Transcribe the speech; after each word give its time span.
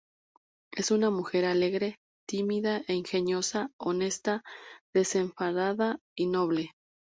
Es 0.71 0.89
una 0.89 1.11
mujer 1.11 1.45
alegre, 1.45 1.99
tímida 2.27 2.81
e 2.87 2.95
ingeniosa, 2.95 3.69
honesta, 3.79 4.41
desenfadada 4.95 5.99
y 6.17 6.25
noble. 6.25 6.71